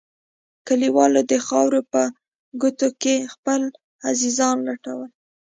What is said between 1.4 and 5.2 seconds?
خاورو په کوټو کښې خپل عزيزان لټول.